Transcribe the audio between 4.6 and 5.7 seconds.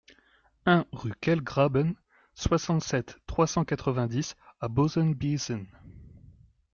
Bœsenbiesen